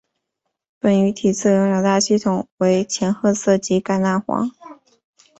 [0.79, 4.49] 本鱼体色有两大系统为浅褐色及橄榄黄。